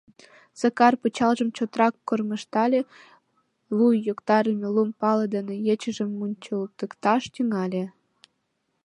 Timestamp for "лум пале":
4.75-5.25